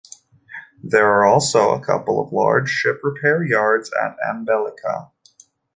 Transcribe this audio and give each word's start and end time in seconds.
There 0.81 1.05
are 1.11 1.25
also 1.25 1.73
a 1.75 1.79
couple 1.79 2.19
of 2.25 2.33
large 2.33 2.71
ship 2.71 3.01
repair 3.03 3.43
yards 3.43 3.91
at 3.93 4.17
Ambelakia. 4.27 5.11